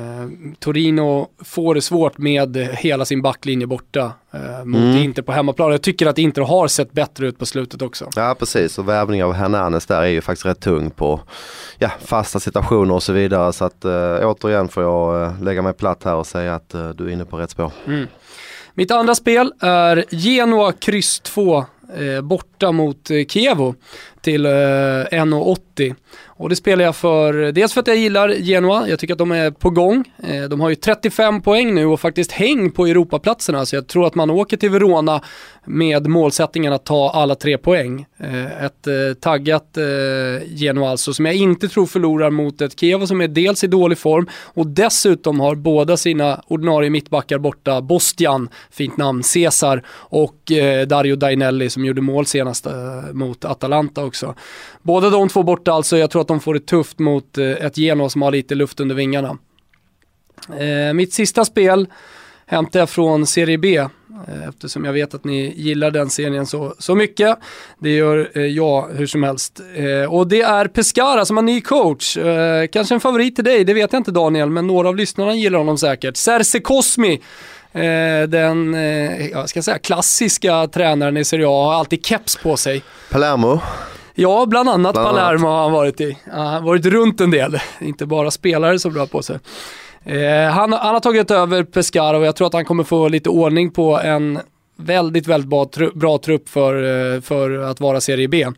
Torino 0.58 1.28
får 1.44 1.74
det 1.74 1.80
svårt 1.80 2.18
med 2.18 2.56
eh, 2.56 2.62
hela 2.62 3.04
sin 3.04 3.22
backlinje 3.22 3.66
borta 3.66 4.12
eh, 4.32 4.64
mot 4.64 4.82
Mm. 4.82 4.96
Inter 4.96 5.22
på 5.22 5.32
hemmaplan. 5.32 5.70
Jag 5.70 5.82
tycker 5.82 6.06
att 6.06 6.18
Inter 6.18 6.42
har 6.42 6.68
sett 6.68 6.92
bättre 6.92 7.26
ut 7.26 7.38
på 7.38 7.46
slutet 7.46 7.82
också. 7.82 8.08
Ja 8.16 8.36
precis 8.38 8.78
och 8.78 8.88
värvning 8.88 9.24
av 9.24 9.32
Hernanes 9.32 9.86
där 9.86 10.02
är 10.02 10.06
ju 10.06 10.20
faktiskt 10.20 10.46
rätt 10.46 10.60
tung 10.60 10.90
på 10.90 11.20
ja, 11.78 11.90
fasta 12.04 12.40
situationer 12.40 12.94
och 12.94 13.02
så 13.02 13.12
vidare 13.12 13.52
så 13.52 13.64
att 13.64 13.84
eh, 13.84 14.18
återigen 14.22 14.68
får 14.68 14.82
jag 14.82 15.22
eh, 15.22 15.42
lägga 15.42 15.62
mig 15.62 15.72
platt 15.72 16.04
här 16.04 16.14
och 16.14 16.26
säga 16.26 16.54
att 16.54 16.74
eh, 16.74 16.88
du 16.88 17.06
är 17.06 17.10
inne 17.10 17.24
på 17.24 17.36
rätt 17.38 17.50
spår. 17.50 17.72
Mm. 17.86 18.06
Mitt 18.74 18.90
andra 18.90 19.14
spel 19.14 19.52
är 19.60 20.04
Genoa 20.10 20.72
kryss 20.72 21.20
2 21.20 21.64
eh, 21.96 22.20
borta 22.22 22.72
mot 22.72 23.10
eh, 23.10 23.24
Kievo 23.28 23.74
till 24.22 24.46
eh, 24.46 24.50
1,80. 24.50 25.94
Och 26.42 26.48
det 26.48 26.56
spelar 26.56 26.84
jag 26.84 26.96
för, 26.96 27.52
dels 27.52 27.72
för 27.72 27.80
att 27.80 27.86
jag 27.86 27.96
gillar 27.96 28.28
Genoa, 28.28 28.88
jag 28.88 28.98
tycker 28.98 29.14
att 29.14 29.18
de 29.18 29.32
är 29.32 29.50
på 29.50 29.70
gång. 29.70 30.04
Eh, 30.22 30.42
de 30.42 30.60
har 30.60 30.68
ju 30.68 30.74
35 30.74 31.42
poäng 31.42 31.74
nu 31.74 31.86
och 31.86 32.00
faktiskt 32.00 32.32
häng 32.32 32.70
på 32.70 32.86
Europaplatserna, 32.86 33.66
så 33.66 33.76
jag 33.76 33.86
tror 33.86 34.06
att 34.06 34.14
man 34.14 34.30
åker 34.30 34.56
till 34.56 34.70
Verona 34.70 35.20
med 35.64 36.06
målsättningen 36.06 36.72
att 36.72 36.84
ta 36.84 37.10
alla 37.10 37.34
tre 37.34 37.58
poäng. 37.58 38.06
Eh, 38.18 38.64
ett 38.64 38.86
eh, 38.86 39.14
taggat 39.20 39.76
eh, 39.76 40.46
Genoa 40.46 40.90
alltså, 40.90 41.14
som 41.14 41.26
jag 41.26 41.34
inte 41.34 41.68
tror 41.68 41.86
förlorar 41.86 42.30
mot 42.30 42.60
ett 42.60 42.80
Kiev 42.80 43.06
som 43.06 43.20
är 43.20 43.28
dels 43.28 43.64
i 43.64 43.66
dålig 43.66 43.98
form 43.98 44.28
och 44.44 44.66
dessutom 44.66 45.40
har 45.40 45.54
båda 45.54 45.96
sina 45.96 46.42
ordinarie 46.46 46.90
mittbackar 46.90 47.38
borta. 47.38 47.80
Bostian, 47.80 48.48
fint 48.70 48.96
namn, 48.96 49.22
Cesar 49.22 49.82
och 49.88 50.52
eh, 50.52 50.86
Dario 50.86 51.16
Dainelli 51.16 51.70
som 51.70 51.84
gjorde 51.84 52.00
mål 52.00 52.26
senast 52.26 52.66
eh, 52.66 52.72
mot 53.12 53.44
Atalanta 53.44 54.02
också. 54.12 54.34
Båda 54.82 55.10
de 55.10 55.28
två 55.28 55.42
borta 55.42 55.72
alltså, 55.72 55.98
jag 55.98 56.10
tror 56.10 56.22
att 56.22 56.28
de 56.28 56.40
får 56.40 56.54
det 56.54 56.66
tufft 56.66 56.98
mot 56.98 57.38
eh, 57.38 57.50
ett 57.50 57.76
Genoa 57.76 58.08
som 58.08 58.22
har 58.22 58.30
lite 58.30 58.54
luft 58.54 58.80
under 58.80 58.94
vingarna. 58.94 59.38
Eh, 60.58 60.94
mitt 60.94 61.12
sista 61.12 61.44
spel 61.44 61.86
hämtar 62.46 62.80
jag 62.80 62.90
från 62.90 63.26
Serie 63.26 63.58
B 63.58 63.76
eh, 63.76 63.88
eftersom 64.48 64.84
jag 64.84 64.92
vet 64.92 65.14
att 65.14 65.24
ni 65.24 65.52
gillar 65.56 65.90
den 65.90 66.10
serien 66.10 66.46
så, 66.46 66.74
så 66.78 66.94
mycket. 66.94 67.38
Det 67.78 67.90
gör 67.90 68.30
eh, 68.34 68.42
jag 68.42 68.88
hur 68.92 69.06
som 69.06 69.22
helst. 69.22 69.60
Eh, 69.74 70.12
och 70.14 70.28
det 70.28 70.42
är 70.42 70.68
Pescara 70.68 71.24
som 71.24 71.36
har 71.36 71.44
ny 71.44 71.60
coach. 71.60 72.16
Eh, 72.16 72.66
kanske 72.66 72.94
en 72.94 73.00
favorit 73.00 73.34
till 73.34 73.44
dig, 73.44 73.64
det 73.64 73.74
vet 73.74 73.92
jag 73.92 74.00
inte 74.00 74.10
Daniel, 74.10 74.50
men 74.50 74.66
några 74.66 74.88
av 74.88 74.96
lyssnarna 74.96 75.34
gillar 75.34 75.58
honom 75.58 75.78
säkert. 75.78 76.16
Serse 76.16 76.60
Cosmi. 76.60 77.20
Eh, 77.74 78.28
den, 78.28 78.74
eh, 78.74 79.26
jag 79.26 79.48
ska 79.48 79.62
säga 79.62 79.78
klassiska 79.78 80.66
tränaren 80.66 81.16
i 81.16 81.24
Serie 81.24 81.46
A 81.48 81.64
har 81.64 81.74
alltid 81.74 82.06
keps 82.06 82.36
på 82.36 82.56
sig. 82.56 82.82
Palermo, 83.10 83.60
Ja, 84.14 84.46
bland 84.46 84.68
annat 84.68 84.92
Bland 84.92 85.08
Palermo 85.08 85.46
har 85.46 85.62
han 85.62 85.72
varit 85.72 86.00
i. 86.00 86.18
Han 86.32 86.46
har 86.46 86.60
varit 86.60 86.86
runt 86.86 87.20
en 87.20 87.30
del, 87.30 87.60
inte 87.80 88.06
bara 88.06 88.30
spelare 88.30 88.78
som 88.78 88.94
rör 88.94 89.06
på 89.06 89.22
sig. 89.22 89.38
Eh, 90.04 90.50
han, 90.50 90.72
han 90.72 90.94
har 90.94 91.00
tagit 91.00 91.30
över 91.30 91.64
Pescara 91.64 92.16
och 92.16 92.24
jag 92.24 92.36
tror 92.36 92.46
att 92.46 92.52
han 92.52 92.64
kommer 92.64 92.84
få 92.84 93.08
lite 93.08 93.28
ordning 93.28 93.70
på 93.70 94.00
en 94.00 94.38
väldigt, 94.82 95.26
väldigt 95.26 95.50
bra, 95.50 95.64
tru- 95.64 95.98
bra 95.98 96.18
trupp 96.18 96.48
för, 96.48 97.14
eh, 97.14 97.20
för 97.20 97.58
att 97.58 97.80
vara 97.80 98.00
Serie 98.00 98.28
B. 98.28 98.44
Man 98.44 98.54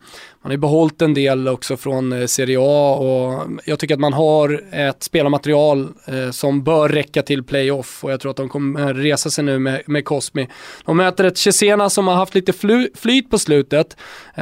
har 0.49 0.51
ju 0.51 0.57
behållit 0.57 1.01
en 1.01 1.13
del 1.13 1.47
också 1.47 1.77
från 1.77 2.13
eh, 2.13 2.25
Serie 2.25 2.57
A 2.61 2.95
och 2.95 3.47
jag 3.65 3.79
tycker 3.79 3.93
att 3.93 3.99
man 3.99 4.13
har 4.13 4.61
ett 4.71 5.03
spelarmaterial 5.03 5.87
eh, 6.07 6.31
som 6.31 6.63
bör 6.63 6.89
räcka 6.89 7.21
till 7.21 7.43
playoff 7.43 8.03
och 8.03 8.11
jag 8.11 8.19
tror 8.19 8.31
att 8.31 8.37
de 8.37 8.49
kommer 8.49 8.93
resa 8.93 9.29
sig 9.29 9.43
nu 9.43 9.59
med, 9.59 9.81
med 9.85 10.05
Cosmi. 10.05 10.47
De 10.85 10.97
möter 10.97 11.23
ett 11.23 11.37
Cesena 11.37 11.89
som 11.89 12.07
har 12.07 12.15
haft 12.15 12.35
lite 12.35 12.53
fly, 12.53 12.89
flyt 12.95 13.29
på 13.29 13.37
slutet. 13.37 13.97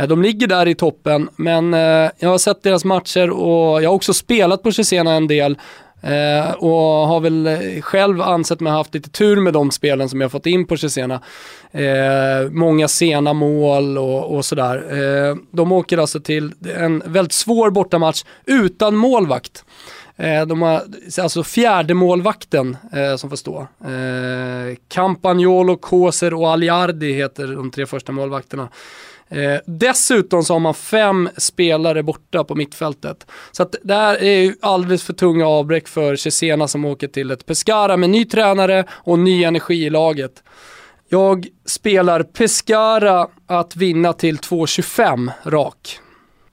De 0.08 0.22
ligger 0.22 0.48
där 0.48 0.68
i 0.68 0.76
toppen 0.76 1.30
men 1.36 1.74
jag 2.20 2.30
har 2.30 2.38
sett 2.38 2.64
deras 2.64 2.86
matcher 2.86 3.30
och 3.30 3.84
jag 3.84 3.90
har 3.90 3.96
också 3.96 4.14
spelat 4.14 4.64
på 4.64 4.72
Cesena 4.72 5.14
en 5.14 5.28
del 5.28 5.58
Eh, 6.04 6.52
och 6.52 7.08
har 7.08 7.20
väl 7.20 7.50
själv 7.82 8.22
ansett 8.22 8.60
mig 8.60 8.72
ha 8.72 8.80
haft 8.80 8.94
lite 8.94 9.10
tur 9.10 9.36
med 9.42 9.54
de 9.54 9.72
spelen 9.72 10.10
som 10.10 10.22
jag 10.22 10.32
fått 10.32 10.46
in 10.46 10.68
på 10.68 10.78
Cesena. 10.78 11.22
Eh, 11.72 12.50
många 12.52 12.88
sena 12.88 13.34
mål 13.34 13.98
och, 13.98 14.36
och 14.36 14.46
sådär. 14.46 14.76
Eh, 14.92 15.36
de 15.52 15.72
åker 15.72 15.98
alltså 15.98 16.20
till 16.20 16.54
en 16.76 17.04
väldigt 17.06 17.34
svår 17.34 17.70
bortamatch 17.70 18.24
utan 18.46 18.96
målvakt. 18.96 19.66
Eh, 20.16 20.46
de 20.46 20.62
har 20.62 20.82
alltså 21.22 21.44
fjärde 21.44 21.94
målvakten 21.94 22.78
eh, 22.94 23.16
som 23.16 23.30
får 23.30 23.38
stå. 23.38 23.68
Eh, 23.86 24.78
Campagnolo, 24.88 25.78
Koser 25.78 26.34
och 26.34 26.50
Aliardi 26.50 27.14
heter 27.14 27.48
de 27.48 27.72
tre 27.72 27.86
första 27.86 28.12
målvakterna. 28.12 28.70
Eh, 29.30 29.60
dessutom 29.66 30.44
så 30.44 30.54
har 30.54 30.60
man 30.60 30.74
fem 30.74 31.30
spelare 31.38 32.04
borta 32.04 32.44
på 32.44 32.56
mittfältet. 32.56 33.28
Så 33.52 33.64
att 33.64 33.76
det 33.84 33.94
här 33.94 34.24
är 34.24 34.42
ju 34.42 34.56
alldeles 34.62 35.04
för 35.04 35.14
tunga 35.14 35.48
avbräck 35.48 35.88
för 35.88 36.16
Cesena 36.16 36.68
som 36.68 36.86
åker 36.86 37.08
till 37.08 37.32
ett 37.32 37.46
Pescara 37.46 37.98
med 37.98 38.10
ny 38.10 38.26
tränare 38.26 38.86
och 38.92 39.20
ny 39.20 39.44
energi 39.44 39.86
i 39.86 39.90
laget. 39.90 40.44
Jag 41.10 41.48
spelar 41.66 42.24
Pescara 42.24 43.28
att 43.48 43.76
vinna 43.76 44.14
till 44.14 44.38
2,25 44.38 45.32
rak. 45.44 46.00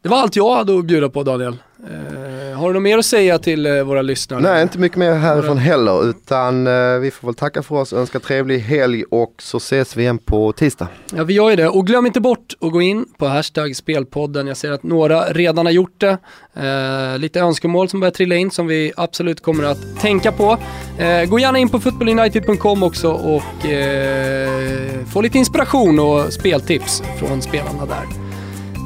Det 0.03 0.09
var 0.09 0.17
allt 0.17 0.37
jag 0.37 0.55
hade 0.55 0.79
att 0.79 0.85
bjuda 0.85 1.09
på 1.09 1.23
Daniel. 1.23 1.57
Eh, 1.89 2.59
har 2.59 2.69
du 2.69 2.75
något 2.75 2.83
mer 2.83 2.99
att 2.99 3.07
säga 3.07 3.39
till 3.39 3.67
eh, 3.67 3.83
våra 3.83 4.03
lyssnare? 4.03 4.41
Nej, 4.41 4.63
inte 4.63 4.79
mycket 4.79 4.99
mer 4.99 5.13
härifrån 5.13 5.59
heller 5.59 6.11
utan 6.11 6.67
eh, 6.67 6.99
vi 6.99 7.11
får 7.11 7.29
väl 7.29 7.35
tacka 7.35 7.63
för 7.63 7.75
oss, 7.75 7.93
önska 7.93 8.21
trevlig 8.21 8.59
helg 8.59 9.05
och 9.11 9.35
så 9.39 9.57
ses 9.57 9.97
vi 9.97 10.03
igen 10.03 10.19
på 10.19 10.53
tisdag. 10.53 10.89
Ja, 11.15 11.25
vi 11.25 11.35
gör 11.35 11.51
ju 11.51 11.57
det. 11.57 11.69
Och 11.69 11.87
glöm 11.87 12.07
inte 12.07 12.21
bort 12.21 12.55
att 12.61 12.73
gå 12.73 12.83
in 12.83 13.07
på 13.19 13.27
hashtag 13.27 13.77
spelpodden. 13.77 14.47
Jag 14.47 14.57
ser 14.57 14.73
att 14.73 14.83
några 14.83 15.25
redan 15.25 15.67
har 15.67 15.73
gjort 15.73 16.01
det. 16.01 16.19
Eh, 16.55 17.19
lite 17.19 17.41
önskemål 17.41 17.89
som 17.89 18.01
börjar 18.01 18.13
trilla 18.13 18.35
in 18.35 18.51
som 18.51 18.67
vi 18.67 18.93
absolut 18.97 19.43
kommer 19.43 19.65
att 19.65 20.01
tänka 20.01 20.33
på. 20.33 20.59
Eh, 20.99 21.25
gå 21.25 21.39
gärna 21.39 21.59
in 21.59 21.69
på 21.69 21.81
footballunited.com 21.81 22.83
också 22.83 23.11
och 23.11 23.67
eh, 23.67 25.05
få 25.13 25.21
lite 25.21 25.39
inspiration 25.39 25.99
och 25.99 26.33
speltips 26.33 27.03
från 27.19 27.43
spelarna 27.43 27.87
där. 27.87 28.30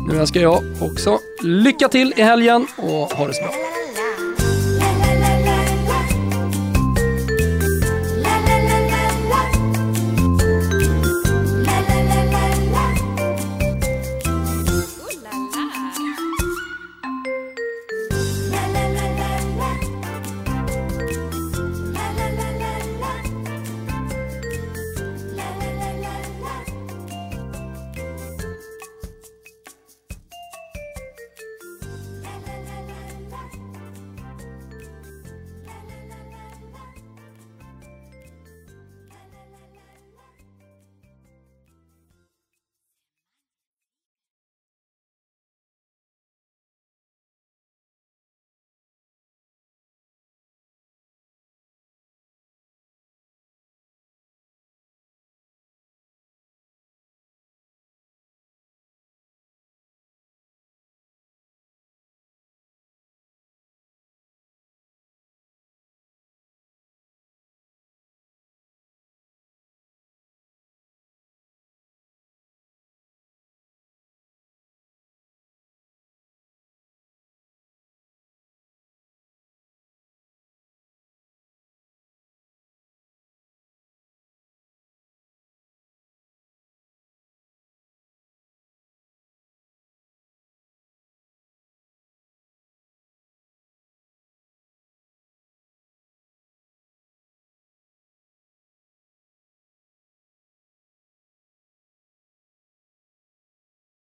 Nu 0.09 0.21
önskar 0.21 0.41
jag 0.41 0.63
också 0.81 1.19
lycka 1.43 1.89
till 1.89 2.15
i 2.17 2.23
helgen 2.23 2.67
och 2.77 3.13
ha 3.13 3.27
det 3.27 3.35
så 3.35 3.43
bra. 3.43 3.53